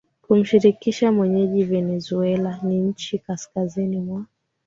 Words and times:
kumshirikisha 0.21 1.11
mwenyeji 1.11 1.63
Venezuela 1.63 2.59
ni 2.63 2.79
nchi 2.81 3.19
kaskazini 3.19 3.99
mwa 3.99 4.25